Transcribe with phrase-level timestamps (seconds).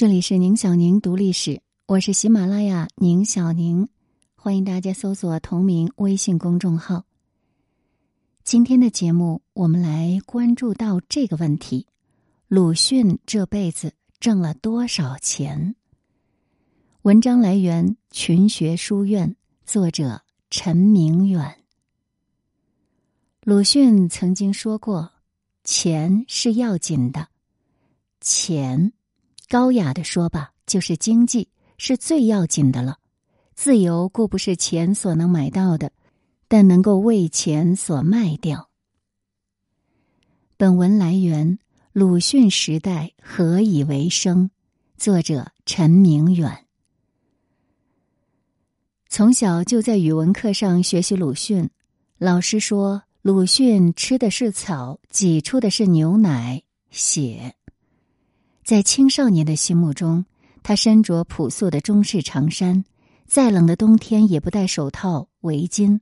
[0.00, 3.86] 这里是宁小宁读历史，我是喜马拉雅宁小宁，
[4.34, 7.04] 欢迎大家搜索同名微信公众号。
[8.42, 11.86] 今天的节目，我们来关注到这个问题：
[12.48, 15.74] 鲁迅这辈子挣了多少钱？
[17.02, 19.36] 文章来源群学书院，
[19.66, 21.58] 作者陈明远。
[23.42, 25.12] 鲁迅曾经说过
[25.62, 27.28] ：“钱是要紧的，
[28.22, 28.94] 钱。”
[29.50, 32.98] 高雅的说吧，就是经济是最要紧的了。
[33.56, 35.90] 自由固不是钱所能买到的，
[36.46, 38.70] 但能够为钱所卖掉。
[40.56, 41.58] 本文来源：
[41.92, 44.52] 鲁迅时代何以为生？
[44.96, 46.66] 作者陈明远。
[49.08, 51.68] 从小就在语文课上学习鲁迅，
[52.18, 57.56] 老师说鲁迅吃的是草，挤出的是牛奶、血。
[58.70, 60.24] 在青少年的心目中，
[60.62, 62.84] 他身着朴素的中式长衫，
[63.26, 65.98] 再冷的冬天也不戴手套、围巾，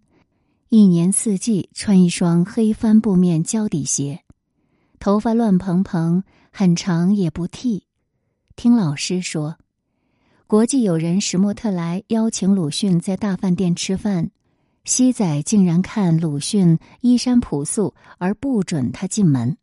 [0.68, 4.22] 一年四季穿一双黑帆布面胶底鞋，
[5.00, 7.84] 头发乱蓬蓬，很长也不剃。
[8.54, 9.56] 听老师说，
[10.46, 14.30] 国际友人史莫特来邀请鲁迅在大饭店吃饭，
[14.84, 19.56] 西仔竟然看鲁迅衣衫朴素而不准他进门。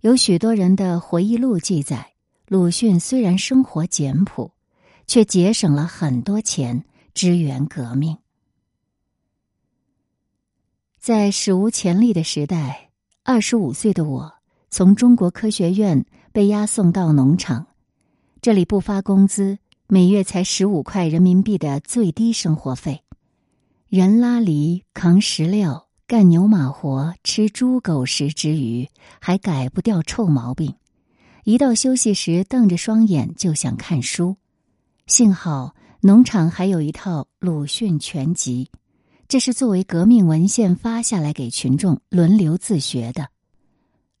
[0.00, 2.14] 有许多人的回忆录记载，
[2.48, 4.50] 鲁迅虽然生活简朴，
[5.06, 8.16] 却节省了很多钱支援革命。
[10.98, 12.88] 在史无前例的时代，
[13.24, 14.32] 二十五岁的我
[14.70, 17.66] 从中国科学院被押送到农场，
[18.40, 23.02] 这里不发工资，每月才十五块人民币的最低生活费，
[23.86, 25.89] 人拉犁扛石料。
[26.10, 28.88] 干牛马活、吃猪狗食之余，
[29.20, 30.74] 还改不掉臭毛病。
[31.44, 34.34] 一到休息时，瞪着双眼就想看书。
[35.06, 38.72] 幸好农场还有一套鲁迅全集，
[39.28, 43.28] 这是作为革命文献发下来给群众轮流自学的。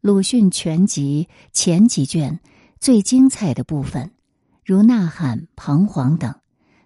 [0.00, 2.38] 鲁迅全集前几卷
[2.78, 4.12] 最精彩的部分，
[4.64, 6.32] 如《呐喊》《彷徨》等，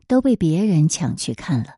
[0.07, 1.75] 都被别人抢去看了。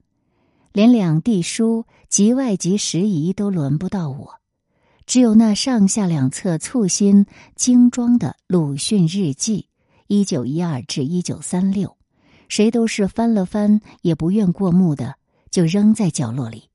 [0.76, 4.40] 连两地书及外籍时宜都轮不到我，
[5.06, 9.70] 只有那上下两册簇新精装的鲁迅日记
[10.06, 11.96] （一九一二至一九三六），
[12.50, 15.16] 谁都是翻了翻也不愿过目的，
[15.50, 16.68] 就扔在角落里。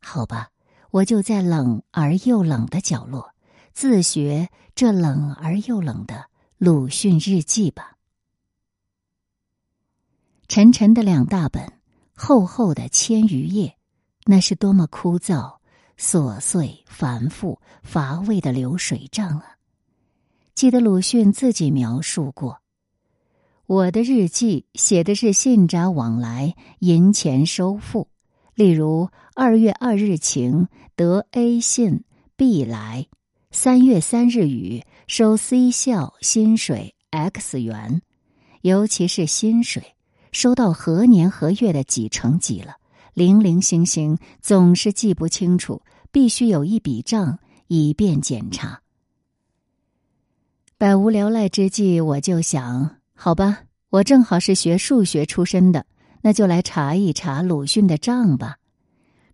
[0.00, 0.48] 好吧，
[0.90, 3.34] 我就在冷而又冷的角落
[3.74, 7.98] 自学这冷而又冷的鲁迅日记吧。
[10.48, 11.70] 沉沉的两大本。
[12.14, 13.76] 厚厚的千余页，
[14.24, 15.56] 那是多么枯燥、
[15.98, 19.56] 琐碎、繁复、乏味的流水账啊！
[20.54, 22.60] 记得鲁迅自己描述过
[23.66, 28.08] ：“我的日记写的是信札往来、银钱收付。
[28.54, 32.04] 例如，二月二日晴，得 A 信
[32.36, 33.08] B 来；
[33.50, 38.00] 三月三日雨，收 C 校薪水 X 元。
[38.62, 39.93] 尤其是薪水。”
[40.34, 42.74] 收到何年何月的几成几了，
[43.14, 45.80] 零零星星，总是记不清楚，
[46.10, 48.80] 必须有一笔账以便检查。
[50.76, 55.86] 百无聊赖之际，我就想，好吧，我正好是学数学出身的，
[56.20, 58.56] 那就来查一查鲁迅的账吧。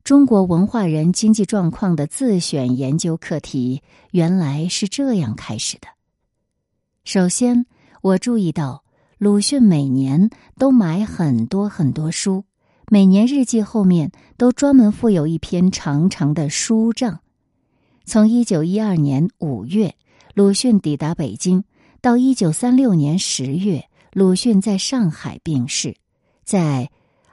[0.05, 5.89] 中国文化人经济状况的自选研究课题，原来是这样开始的。
[7.05, 7.65] 首先，
[8.03, 8.80] 我注意到。
[9.21, 12.45] 鲁迅每年都买很多很多书，
[12.91, 17.21] 每年日记后面都专门附有一篇长长的书账。
[18.07, 19.95] 从一九一二年五月
[20.33, 21.65] 鲁迅抵达北京，
[22.01, 25.97] 到一九三六年十月鲁迅在上海病逝，
[26.43, 26.91] 在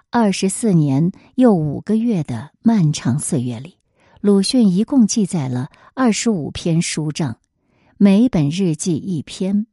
[0.10, 3.78] 二十四年又五个月的漫长岁月里，
[4.20, 7.38] 鲁迅一共记载了二十五篇书账，
[7.96, 9.68] 每本日记一篇。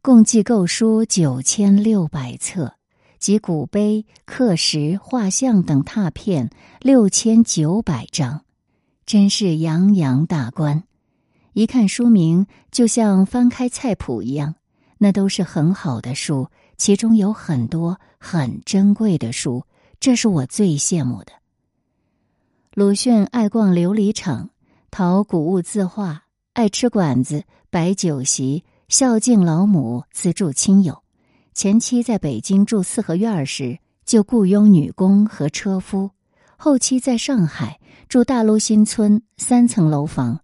[0.00, 2.74] 共计购书九千六百册，
[3.18, 6.50] 及古碑、刻石、画像等拓片
[6.80, 8.44] 六千九百张，
[9.04, 10.84] 真是洋洋大观。
[11.52, 14.54] 一看书名，就像翻开菜谱一样，
[14.98, 19.64] 那都是很好的书，其中有很多很珍贵的书，
[19.98, 21.32] 这是我最羡慕的。
[22.72, 24.50] 鲁迅爱逛琉璃厂，
[24.92, 26.22] 淘古物字画，
[26.52, 28.62] 爱吃馆子，摆酒席。
[28.88, 31.02] 孝敬老母，资助亲友。
[31.52, 36.08] 前妻在北京住四合院时，就雇佣女工和车夫；
[36.56, 40.40] 后期在上海住大陆新村三层楼房，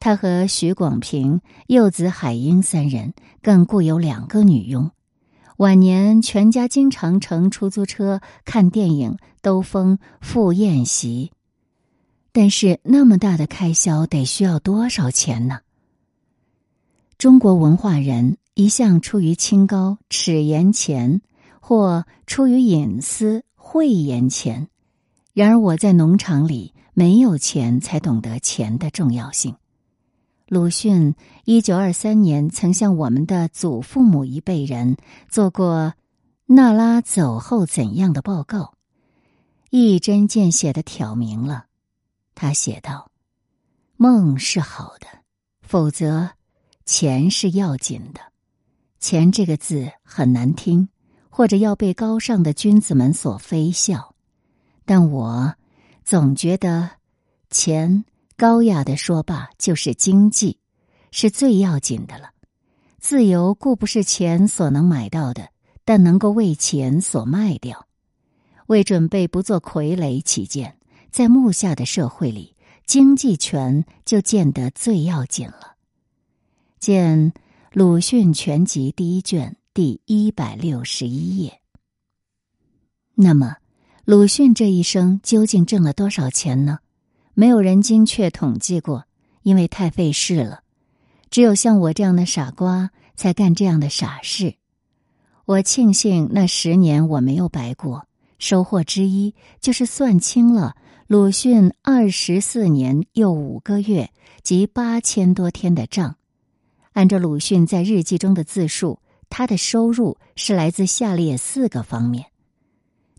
[0.00, 4.90] 他和许广平、幼子海英三人，更雇有两个女佣。
[5.58, 11.32] 晚年，全家经常乘出租车看电影、兜风、赴宴席。
[12.32, 15.58] 但是，那么大的开销得需要多少钱呢？
[17.18, 21.22] 中国文化人一向出于清高，耻言钱，
[21.60, 24.68] 或出于隐私，讳言钱。
[25.32, 29.56] 然而，我在农场里没有钱，才懂得钱的重要性。
[30.46, 31.14] 鲁迅
[31.44, 34.96] 一九二三年曾向我们的祖父母一辈人
[35.28, 35.94] 做过
[36.46, 38.74] 娜拉走后怎样的报告，
[39.70, 41.66] 一针见血的挑明了。
[42.34, 43.10] 他写道
[43.96, 45.06] ：“梦是好的，
[45.62, 46.30] 否则
[46.84, 48.20] 钱是要紧的。
[49.00, 50.88] 钱这个字很难听，
[51.28, 54.14] 或者要被高尚的君子们所非笑。
[54.84, 55.54] 但我
[56.04, 56.90] 总觉得
[57.50, 58.04] 钱。”
[58.36, 60.58] 高雅的说罢，就是经济，
[61.12, 62.30] 是最要紧的了。
[62.98, 65.50] 自由固不是钱所能买到的，
[65.84, 67.86] 但能够为钱所卖掉。
[68.66, 70.76] 为准备不做傀儡起见，
[71.12, 72.56] 在目下的社会里，
[72.86, 75.73] 经济权就见得最要紧了。
[76.84, 77.32] 见
[77.72, 81.62] 《鲁迅全集》第一卷第一百六十一页。
[83.14, 83.56] 那么，
[84.04, 86.80] 鲁迅这一生究竟挣了多少钱呢？
[87.32, 89.06] 没有人精确统计过，
[89.40, 90.60] 因为太费事了。
[91.30, 94.56] 只有像我这样的傻瓜才干这样的傻事。
[95.46, 98.06] 我庆幸那十年我没有白过。
[98.38, 100.76] 收获之一就是算清了
[101.06, 104.10] 鲁迅二十四年又五个月
[104.42, 106.16] 及八千多天的账。
[106.94, 112.26] 按照鲁迅在日记中的自述，他的收入是来自下列四个方面：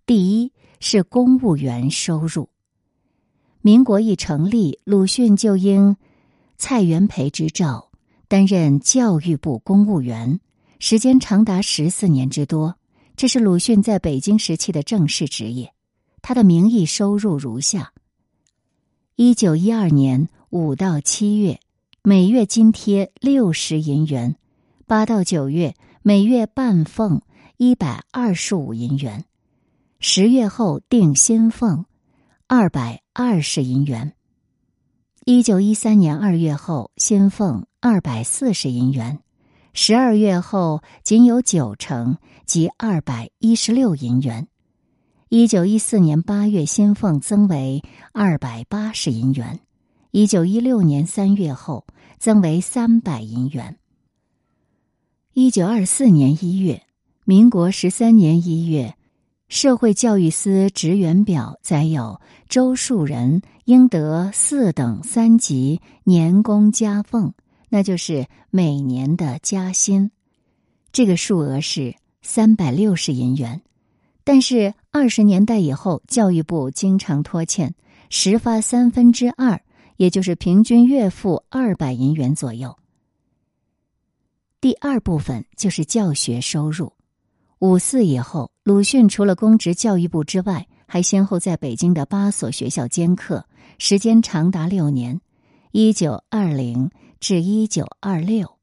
[0.06, 2.50] 第一是公务员收入。
[3.62, 5.98] 民国一成立，鲁迅就应
[6.58, 7.92] 蔡元培之召
[8.30, 10.40] 担任教育部公务员，
[10.80, 12.76] 时间长达十四年之多。
[13.18, 15.74] 这是鲁迅在北京时期的正式职业。
[16.22, 17.92] 他的名义收入如下：
[19.16, 21.60] 一九一二年五到七月，
[22.08, 24.36] 每月津贴六十银元；
[24.86, 25.74] 八到九月，
[26.04, 27.24] 每月半俸
[27.58, 29.24] 一百二十五银元；
[30.00, 31.86] 十月后定薪俸。
[32.48, 34.14] 二百二十银元。
[35.26, 39.18] 一九一三年二月后，薪俸二百四十银元；
[39.74, 44.48] 十二月后仅有九成，即二百一十六银元。
[45.30, 47.82] 一九一四年八月，薪俸增为
[48.14, 49.58] 二百八十银元；
[50.12, 53.78] 一九一六年三月后，增为三百银元。
[55.34, 56.84] 一九二四年一月，
[57.26, 58.96] 民国十三年一月。
[59.48, 62.20] 社会教育司职员表载有
[62.50, 67.34] 周树人应得四等三级年功加俸，
[67.70, 70.10] 那就是每年的加薪，
[70.92, 73.62] 这个数额是三百六十银元。
[74.24, 77.76] 但是二十年代以后，教育部经常拖欠，
[78.10, 79.62] 实发三分之二，
[79.98, 82.78] 也就是平均月付二百银元左右。
[84.62, 86.94] 第二部分就是教学收入。
[87.60, 93.46] 五四以后，鲁迅除了公职教育部之外，还先后在北京的八所学校兼课，
[93.78, 95.22] 时间长达六年，
[95.72, 98.58] 一九二零至一九二六。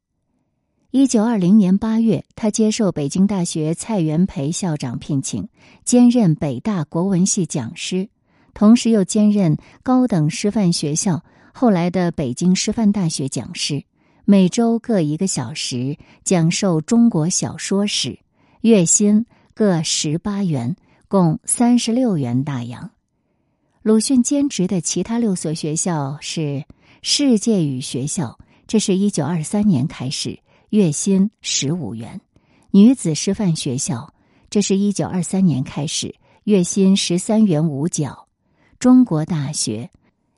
[0.91, 5.49] 一九二零年八月，他接受北京大学蔡元培校长聘请，
[5.83, 8.09] 兼任北大国文系讲师，
[8.53, 13.83] 同时又兼任高等师范学校后来的北京师范大学讲师，
[14.25, 18.19] 每周各一个小时讲授中国小说史。
[18.61, 20.77] 月薪各十八元，
[21.09, 22.91] 共三十六元大洋。
[23.81, 26.63] 鲁迅兼职的其他六所学校是
[27.01, 32.17] 世界语学校，这是一九二三年开始，月薪十五元；
[32.71, 34.13] 女子师范学校，
[34.49, 38.29] 这是一九二三年开始，月薪十三元五角；
[38.83, 39.89] 中国大学，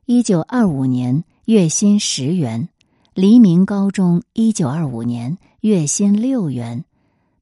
[0.05, 2.67] 一九二五年月薪十元；
[3.15, 6.85] 黎明高中，一九二五年月薪六元。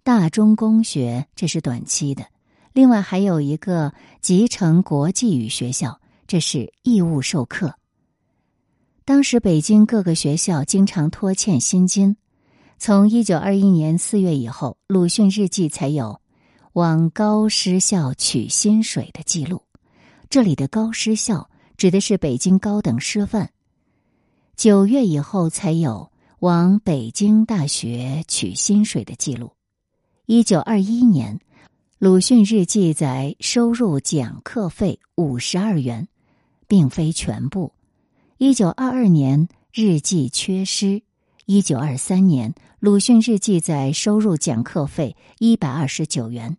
[0.05, 2.27] 大中公学这是短期的，
[2.71, 3.91] 另外还有一个
[4.21, 7.75] 集成国际语学校，这是义务授课。
[9.03, 12.15] 当时北京各个学校经常拖欠薪金，
[12.77, 16.21] 从一九二一年四月以后，鲁迅日记才有
[16.71, 19.63] 往高师校取薪水的记录。
[20.33, 21.47] 这里的高师校
[21.77, 23.51] 指的是北京高等师范。
[24.55, 29.51] 九月以后才有往北京大学取薪水的记录。
[30.25, 31.39] 一九二一年，
[31.99, 36.07] 鲁迅日记载收入讲课费五十二元，
[36.67, 37.71] 并非全部。
[38.39, 41.03] 一九二二年日记缺失。
[41.45, 46.57] 一九二三年，鲁迅日记载收入讲课费一百二十九元。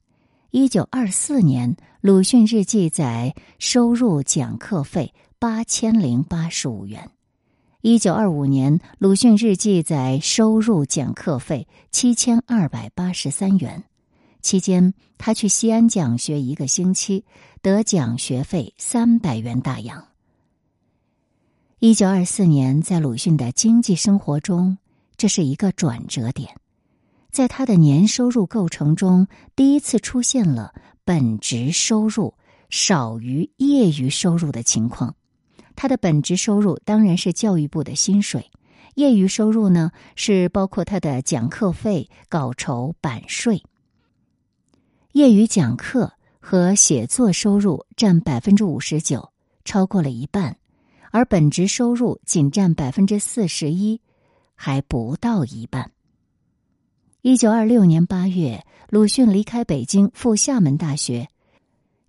[0.57, 7.11] 一九二四年，鲁迅日记载收入讲课费八千零八十五元。
[7.81, 13.83] 一九二五年，鲁迅日记载收入讲课费七千二百八十三元。
[14.43, 17.25] 期间，他去西安讲学一个星期，
[17.61, 20.07] 得奖学费三百元大洋。
[21.81, 24.79] 一九二四年，在鲁迅的经济生活中，
[25.17, 26.49] 这是一个转折点。
[27.35, 29.27] 在他的年收入构成中，
[29.57, 30.73] 第一次出现了
[31.05, 32.33] 本职收入
[32.71, 35.17] 少于业余收入的情况。
[35.75, 38.49] 他的本职收入当然是教育部的薪水，
[38.95, 43.61] 业余收入呢是包括他的讲课费、稿酬、版税。
[45.11, 49.33] 业余讲课和写作收入占百分之五十九，
[49.65, 50.57] 超过了一半。
[51.11, 54.01] 而本职收入仅占百分之四十一，
[54.55, 55.94] 还不到一半。
[57.27, 61.27] 一九二六年八月，鲁迅离开北京赴厦门大学，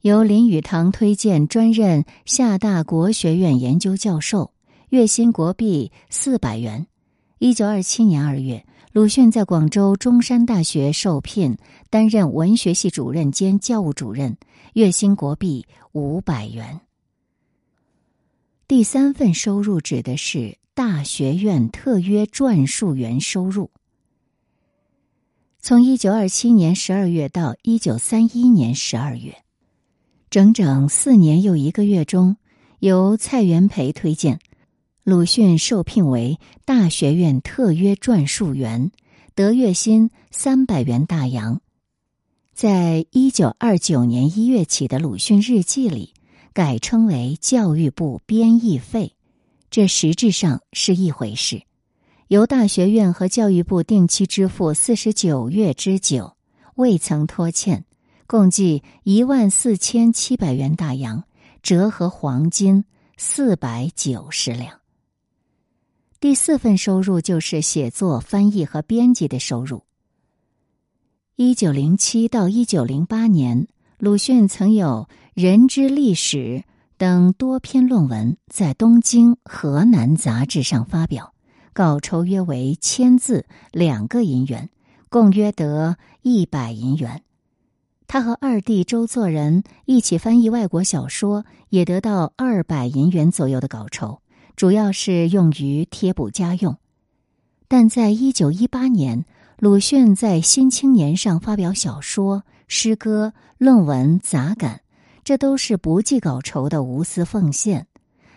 [0.02, 4.52] 由林语堂推荐专任厦大国学院研究教授，
[4.90, 6.86] 月薪国币四百元。
[7.38, 11.58] 一九二七年二月，鲁迅在广州中山大学受聘
[11.90, 14.36] 担任文学系主任兼教务主任，
[14.74, 16.82] 月薪国币五百元。
[18.68, 23.72] 第三份收入指的是大学院特约撰述员收入。
[25.68, 29.36] 从一九二七年十二月到一九三一年十二月，
[30.30, 32.38] 整整四年又一个月中，
[32.78, 34.40] 由蔡元培推荐，
[35.04, 38.92] 鲁迅受聘为大学院特约撰述员，
[39.34, 41.60] 得月薪三百元大洋。
[42.54, 46.14] 在一九二九年一月起的鲁迅日记里。
[46.54, 49.14] 改称为教育部编译费，
[49.72, 51.64] 这实质上是一回事。
[52.28, 56.36] 由大学院和教育部定期支付四十九月之久，
[56.76, 57.86] 未曾拖欠，
[58.26, 61.24] 共计一万四千七百元大洋，
[61.62, 64.80] 折合黄金四百九十两。
[66.20, 69.84] 第四份收入就是写作、翻译和编辑的收入。
[71.36, 73.68] 一九零七到一九零八年，
[73.98, 75.08] 鲁迅曾有。
[75.44, 76.38] 《人之历史》
[76.98, 81.35] 等多篇论文在东京、河南杂志上发表，
[81.76, 84.70] 稿酬约为千字两个银元，
[85.10, 87.22] 共约得一百银元。
[88.08, 94.20] 他和二弟周作人一起翻译外国小说，也得到二百银元左右的稿酬，
[94.56, 96.78] 主要是用于贴补家用。
[97.68, 99.26] 但在一九一八年，
[99.60, 104.80] 鲁迅在《新青年》上发表小说、诗歌、论文、杂感。
[105.26, 107.88] 这都是不计稿酬的无私奉献。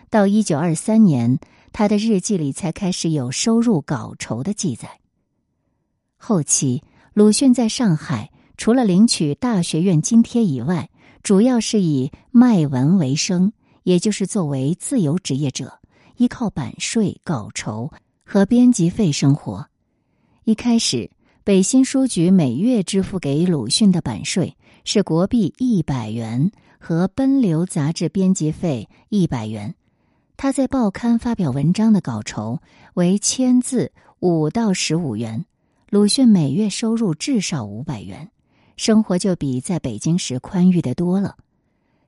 [0.09, 1.39] 到一九二三年，
[1.71, 4.99] 他的日记里才开始有收入稿酬的记载。
[6.17, 6.83] 后期，
[7.13, 10.89] 鲁迅在上海除了领取大学院津贴以外，
[11.23, 15.79] 主要是以卖文为生，也就是作为自由职业者，
[16.17, 17.91] 依靠版税、稿酬
[18.25, 19.67] 和编辑费生活。
[20.43, 21.09] 一开始，
[21.43, 26.51] 北新书局每月支付给鲁迅的版税是国币一百元。
[26.81, 29.75] 和《奔流》杂志编辑费一百元，
[30.41, 32.61] 他在报刊发表文章的稿酬
[32.93, 33.91] 为千字
[34.21, 35.43] 五到十五元。
[35.89, 38.31] 鲁迅每月收入至少五百元，
[38.77, 41.35] 生活就比在北京时宽裕的多了。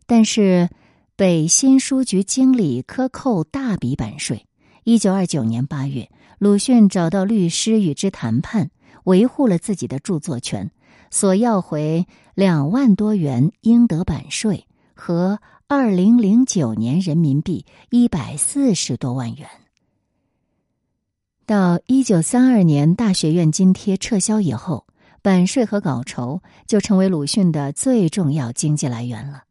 [0.05, 0.69] 但是，
[1.17, 4.45] 北新书局经理克扣大笔版税。
[4.85, 6.09] 一九二九年八月，
[6.39, 8.71] 鲁迅找到律师与之谈判，
[9.03, 10.71] 维护了自己的著作权。
[11.09, 15.39] 索要回两万多元应得版税和
[15.73, 19.47] 二零零九年人民币一百四十多万元。
[21.45, 24.85] 到一九三二年大学院津贴撤销以后，
[25.21, 29.43] 版税和稿酬就成为鲁迅的最重要经济来源了。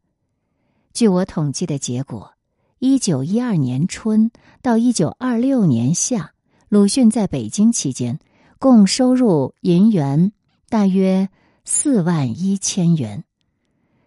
[0.93, 2.31] 据我统计的结果，
[2.77, 4.29] 一九一二年春
[4.61, 6.33] 到一九二六年夏，
[6.69, 8.19] 鲁迅在北京期间
[8.59, 10.31] 共收入银元
[10.69, 11.27] 大约。
[11.63, 13.23] 四万一千元，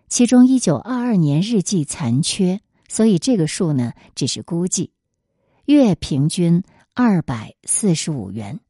[0.08, 4.90] 其中一九二二年日记残缺，所以这个数呢只是估计。
[5.64, 8.60] 月平均二百四十五元。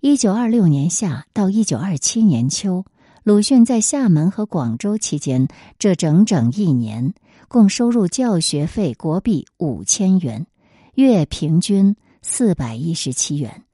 [0.00, 2.84] 一九二六年夏到一九二七年秋，
[3.22, 5.46] 鲁迅在厦门和广州期间，
[5.78, 7.12] 这整整一年
[7.48, 10.46] 共收入教学费国币五千元，
[10.94, 13.64] 月平均四百一十七元。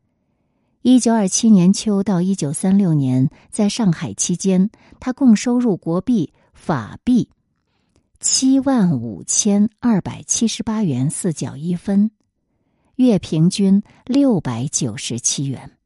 [0.83, 6.33] 一九二七年秋到一九三六年，在上海期间，他共收入国币、
[6.67, 7.31] 法币
[8.19, 12.11] 七万五千二百七十八元四角一分，
[12.97, 15.77] 月平均六百九十七元。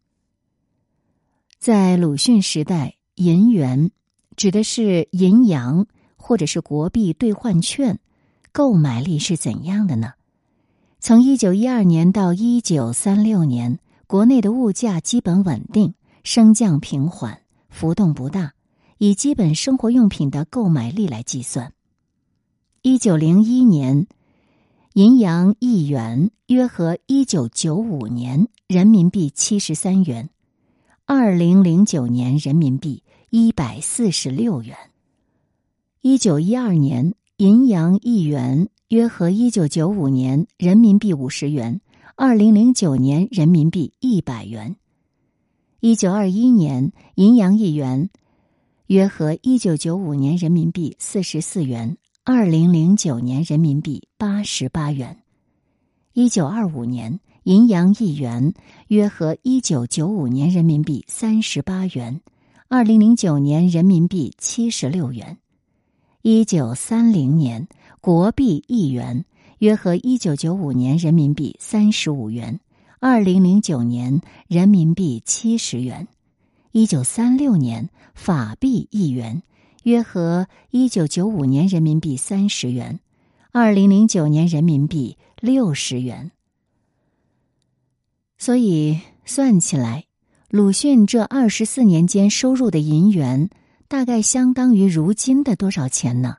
[1.58, 3.90] 在鲁迅时代，银元
[4.36, 8.00] 指的是银洋或者是国币兑换券，
[8.50, 10.14] 购买力是怎样的呢？
[10.98, 15.92] 从一九一二年到一九三六年，国内的物价基本稳定，
[16.24, 18.54] 升降平缓，浮动不大。
[19.02, 21.72] 以基本生活用品的购买力来计算，
[22.82, 24.06] 一九零一年，
[24.92, 30.28] 银洋一元约合一九九五年人民币七十三元，
[31.06, 34.76] 二零零九年人民币一百四十六元。
[36.02, 38.68] 一九一二年，银洋一元。
[38.88, 41.80] 约合一九九五年人民币五十元，
[42.16, 44.76] 二零零九年人民币一百元。
[45.78, 48.10] 一九二一年银洋一元，
[48.90, 55.16] 约合一九九五年人民币四十四元，二零零九年人民币八十八元。
[56.12, 58.52] 一九二五年银洋一元，
[58.88, 62.20] 约合一九九五年人民币三十八元，
[62.66, 65.38] 二零零九年人民币七十六元。
[66.22, 67.68] 一九三零年。
[68.00, 69.24] 国币一元
[69.58, 72.58] 约合一九九五年人民币三十五元，
[72.98, 76.08] 二零零九年人民币七十元。
[76.72, 79.42] 一九三六年法币一元
[79.82, 83.00] 约合一九九五年人民币三十元，
[83.50, 86.30] 二零零九年人民币六十元。
[88.38, 90.04] 所以算起来，
[90.48, 93.50] 鲁迅这二十四年间收入的银元，
[93.88, 96.36] 大概相当于如今的多少钱呢？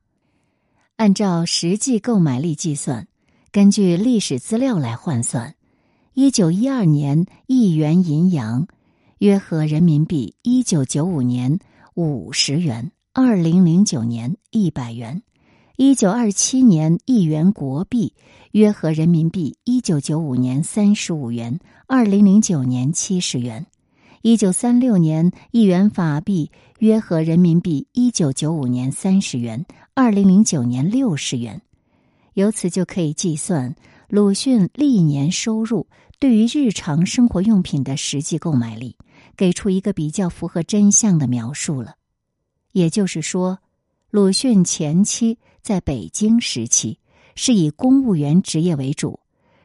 [0.95, 3.07] 按照实际购买力计算，
[3.51, 5.55] 根据历史资料来换算，
[6.13, 8.67] 一九一二年一元银洋
[9.21, 11.59] 约合人民币一九九五年
[11.93, 15.21] 五十元，二零零九年一百元；
[15.77, 18.15] 一九二七年一元国币
[18.53, 23.61] 约合人民币一九九五年三十五元，二零零九年七十元；
[24.23, 26.49] 一九三六年一元法币
[26.79, 29.63] 约合人民币一九九五年三十元。
[29.93, 31.61] 二零零九年六十元，
[32.33, 33.75] 由此就可以计算
[34.09, 35.85] 鲁迅历年收入
[36.17, 38.95] 对于日常生活用品的实际购买力，
[39.35, 41.95] 给出一个比较符合真相的描述了。
[42.71, 43.59] 也就是说，
[44.09, 46.99] 鲁迅前期在北京时期
[47.35, 49.19] 是以公务员职业为主，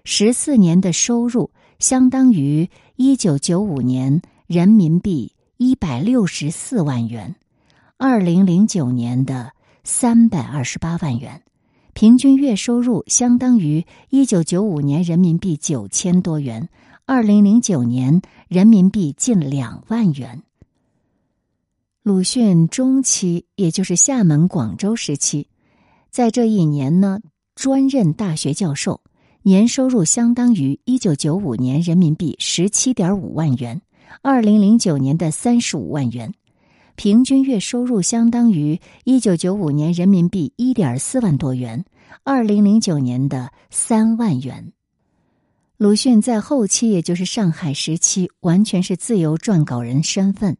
[0.04, 7.36] 十四年的收入相当于一九九五年人民币一百六十四万元，
[7.96, 9.52] 二零零九年的。
[9.88, 11.42] 三百二十八万元，
[11.92, 16.68] 平均月收入相当于一九九五年人民币九千多元，
[17.04, 20.44] 二零零九年人民币近两万元。
[22.04, 25.48] 鲁迅中期，也就是厦门、广州时期，
[26.10, 27.18] 在这一年呢，
[27.56, 29.00] 专任大学教授，
[29.42, 33.82] 年收入相当于一九九五年人民币十七点五万元，
[34.22, 36.32] 二零零九年的三十五万元。
[36.94, 41.84] 平均月收入相当于一九九五年人民币一点四万多元，
[42.22, 44.72] 二零零九年的三万元。
[45.78, 50.56] 鲁迅在后期，也就是上海时期，完全是自由撰稿人身份，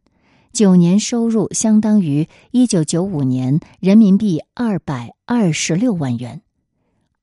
[0.53, 6.43] 九年收入相当于一九九五年人民币二百二十六万元，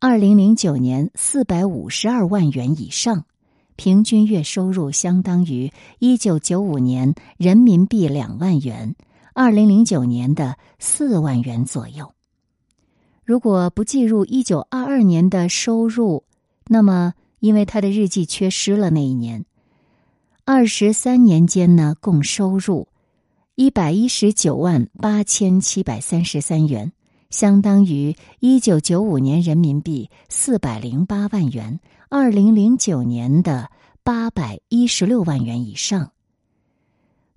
[0.00, 3.26] 二零零九年四百五十二万元以上。
[3.76, 8.96] 平均月收入相当于一九九五年人民币两万元，
[9.34, 12.12] 二零零九年的四万元左右。
[13.24, 16.24] 如果不计入一九二二年的收入，
[16.66, 19.44] 那么因为他的日记缺失了那一年，
[20.46, 22.88] 二十三年间呢，共收入
[23.54, 26.92] 一百一十九万八千七百三十三元，
[27.28, 31.80] 相当于一九九五年人民币四百零八万元。
[32.08, 33.70] 二零零九年的
[34.02, 36.12] 八百一十六万元以上。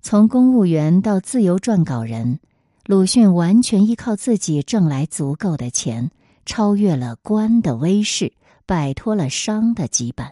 [0.00, 2.40] 从公务员到自由撰稿人，
[2.86, 6.10] 鲁迅完全依靠自己挣来足够的钱，
[6.46, 8.32] 超越了官的威势，
[8.68, 10.30] 摆脱了商的羁绊。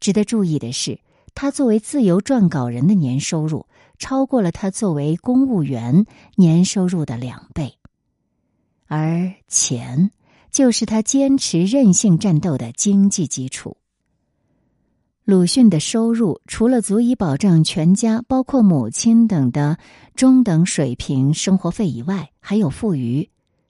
[0.00, 1.00] 值得注意的是，
[1.34, 3.66] 他作为自由撰稿人的年收入，
[3.98, 6.06] 超过了他作为公务员
[6.36, 7.74] 年收入的两倍，
[8.86, 10.12] 而钱。
[10.50, 13.76] 就是他坚持任性战斗的经济基础。
[15.24, 19.76] 鲁迅的收入除了足以保障全家，包括母亲等的
[20.14, 23.28] 中等水平生活费以外，还有富余。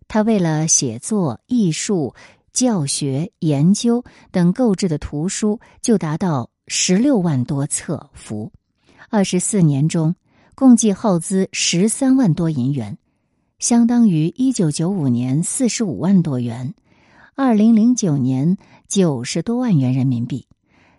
[0.08, 2.14] 他为了写作、艺术、
[2.54, 8.50] 教学、研究等购置的图书就达到十六万多册幅。
[9.10, 10.14] 二十四年中，
[10.54, 12.96] 共计耗资十三万多银元。
[13.58, 16.74] 相当于一九九五年四十五万多元，
[17.34, 18.56] 二零零九年
[18.88, 20.46] 九十多万元人民币。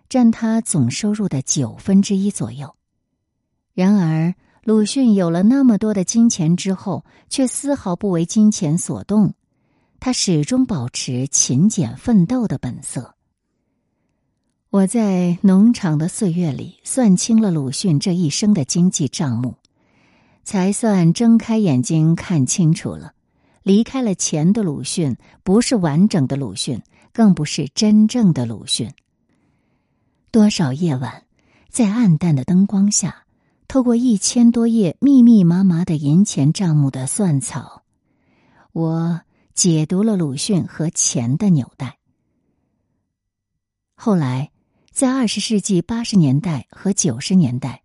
[0.08, 2.76] 占他总收入的九分之一左右。
[3.74, 9.34] 然而，鲁迅有了那么多的金钱之后，却丝毫不为金钱所动，
[9.98, 13.14] 他始终保持勤俭奋斗的本色。
[14.70, 19.54] 我在农场的岁月里算清了鲁迅这一生的经济账目，
[20.44, 23.12] 才算睁开眼睛看清楚了。
[23.62, 26.82] 离开了钱的鲁迅，不是完整的鲁迅，
[27.12, 28.92] 更不是真正的鲁迅。
[30.30, 31.24] 多少夜晚，
[31.68, 33.24] 在暗淡的灯光下，
[33.66, 37.82] 透过一千多页密密麻麻的银钱账目的算草，
[38.72, 39.22] 我
[39.56, 41.98] 解读了鲁迅和钱的纽带。
[43.96, 44.52] 后来。
[44.92, 47.82] 在二十世纪八十年代和九十年代，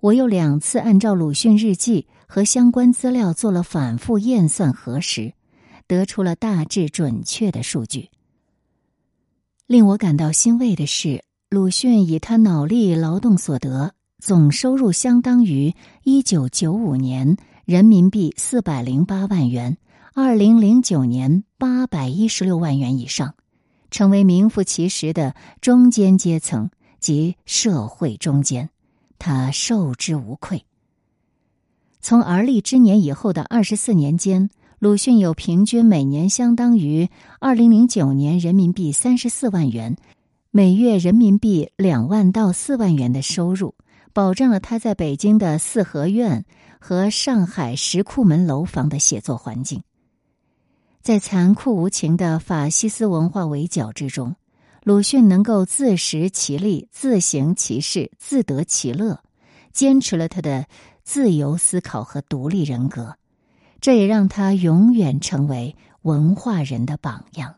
[0.00, 5.34] 我又两次按照鲁迅日记和相关资料做了反复验算核实，
[5.86, 8.08] 得出了大致准确的数据。
[9.66, 19.76] 令我感到欣慰的是，鲁迅以他脑力劳动所得总收入相当于一九九五年人民币四百零八万元，
[20.16, 23.34] 二零零九年八百一十六万元以上。
[23.90, 28.70] 成为名副其实的中间阶层及社会中间，
[29.18, 30.64] 他受之无愧。
[32.00, 37.08] 从而立之年以后的二十四年间，鲁迅有平均每年相当于
[37.40, 39.96] 二零零九年人民币三十四万元，
[40.52, 43.74] 每月人民币两万到四万元的收入，
[44.12, 46.44] 保证了他在北京的四合院
[46.78, 49.82] 和上海石库门楼房的写作环境。
[51.04, 54.36] 在残酷无情的法西斯文化围剿之中，
[54.84, 59.20] 鲁迅能够自食其力、自行其事、自得其乐，
[59.70, 60.64] 坚持了他的
[61.02, 63.18] 自由思考和独立人格，
[63.82, 67.56] 这也让他永远成为文化人的榜样。